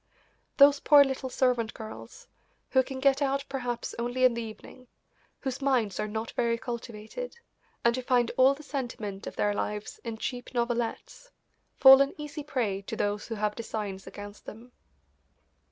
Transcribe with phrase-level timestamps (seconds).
[0.57, 2.27] Those poor little servant girls,
[2.71, 4.87] who can get out perhaps only in the evening,
[5.41, 7.37] whose minds are not very cultivated,
[7.85, 11.29] and who find all the sentiment of their lives in cheap novelettes,
[11.77, 14.71] fall an easy prey to those who have designs against them.